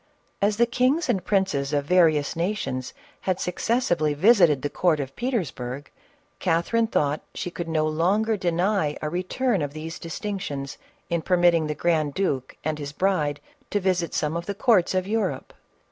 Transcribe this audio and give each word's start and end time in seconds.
As 0.41 0.57
the 0.57 0.65
kings 0.65 1.09
and 1.09 1.23
princes 1.23 1.73
of 1.73 1.85
various 1.85 2.35
nations 2.35 2.95
had 3.19 3.39
succes 3.39 3.85
sively 3.85 4.15
visited 4.15 4.63
the 4.63 4.69
court 4.71 4.99
of 4.99 5.15
Petersburg, 5.15 5.91
Catherine 6.39 6.87
thought 6.87 7.21
she 7.35 7.51
could 7.51 7.67
no 7.67 7.85
longer 7.85 8.35
deny 8.35 8.97
a 9.03 9.09
return 9.11 9.61
of 9.61 9.73
these 9.73 9.99
distinctions, 9.99 10.79
in 11.11 11.21
permitting 11.21 11.67
the 11.67 11.75
grand 11.75 12.15
duke 12.15 12.57
and 12.63 12.79
his 12.79 12.93
bride 12.93 13.39
to 13.69 13.79
visit 13.79 14.15
some 14.15 14.35
of 14.35 14.47
the 14.47 14.55
courts 14.55 14.95
of 14.95 15.05
Europe. 15.05 15.53